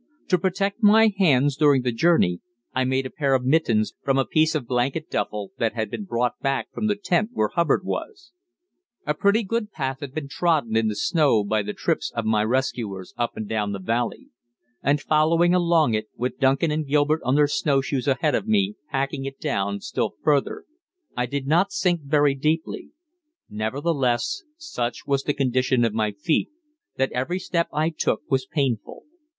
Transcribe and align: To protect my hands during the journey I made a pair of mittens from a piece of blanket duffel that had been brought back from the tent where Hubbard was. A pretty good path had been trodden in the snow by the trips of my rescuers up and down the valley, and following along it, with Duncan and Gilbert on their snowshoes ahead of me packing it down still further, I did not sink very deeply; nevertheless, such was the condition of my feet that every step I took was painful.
To 0.29 0.39
protect 0.39 0.81
my 0.81 1.13
hands 1.15 1.55
during 1.55 1.83
the 1.83 1.91
journey 1.91 2.41
I 2.73 2.85
made 2.85 3.05
a 3.05 3.11
pair 3.11 3.35
of 3.35 3.45
mittens 3.45 3.93
from 4.01 4.17
a 4.17 4.25
piece 4.25 4.55
of 4.55 4.65
blanket 4.65 5.11
duffel 5.11 5.51
that 5.59 5.75
had 5.75 5.91
been 5.91 6.05
brought 6.05 6.39
back 6.39 6.71
from 6.73 6.87
the 6.87 6.95
tent 6.95 7.29
where 7.33 7.49
Hubbard 7.49 7.85
was. 7.85 8.31
A 9.05 9.13
pretty 9.13 9.43
good 9.43 9.71
path 9.71 9.99
had 9.99 10.15
been 10.15 10.27
trodden 10.27 10.75
in 10.75 10.87
the 10.87 10.95
snow 10.95 11.43
by 11.43 11.61
the 11.61 11.71
trips 11.75 12.11
of 12.15 12.25
my 12.25 12.43
rescuers 12.43 13.13
up 13.15 13.37
and 13.37 13.47
down 13.47 13.73
the 13.73 13.79
valley, 13.79 14.29
and 14.81 14.99
following 14.99 15.53
along 15.53 15.93
it, 15.93 16.07
with 16.17 16.39
Duncan 16.39 16.71
and 16.71 16.87
Gilbert 16.87 17.21
on 17.23 17.35
their 17.35 17.47
snowshoes 17.47 18.07
ahead 18.07 18.33
of 18.33 18.47
me 18.47 18.77
packing 18.89 19.25
it 19.25 19.39
down 19.39 19.81
still 19.81 20.15
further, 20.23 20.65
I 21.15 21.27
did 21.27 21.45
not 21.45 21.71
sink 21.71 22.01
very 22.01 22.33
deeply; 22.33 22.89
nevertheless, 23.51 24.41
such 24.57 25.05
was 25.05 25.21
the 25.21 25.35
condition 25.35 25.85
of 25.85 25.93
my 25.93 26.11
feet 26.11 26.49
that 26.95 27.11
every 27.11 27.37
step 27.37 27.67
I 27.71 27.91
took 27.91 28.21
was 28.31 28.47
painful. 28.47 29.03